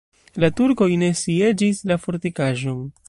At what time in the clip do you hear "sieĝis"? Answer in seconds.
1.19-1.83